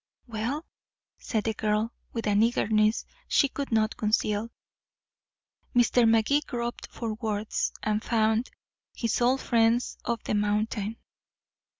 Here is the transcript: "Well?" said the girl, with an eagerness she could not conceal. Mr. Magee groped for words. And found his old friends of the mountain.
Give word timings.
"Well?" 0.25 0.65
said 1.19 1.43
the 1.43 1.53
girl, 1.53 1.93
with 2.11 2.25
an 2.25 2.41
eagerness 2.41 3.05
she 3.27 3.47
could 3.47 3.71
not 3.71 3.97
conceal. 3.97 4.49
Mr. 5.75 6.09
Magee 6.09 6.41
groped 6.41 6.87
for 6.91 7.13
words. 7.13 7.71
And 7.83 8.03
found 8.03 8.49
his 8.95 9.21
old 9.21 9.41
friends 9.41 9.99
of 10.03 10.23
the 10.23 10.33
mountain. 10.33 10.97